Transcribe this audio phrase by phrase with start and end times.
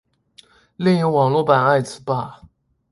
[0.77, 2.41] 另有网络版爱词霸。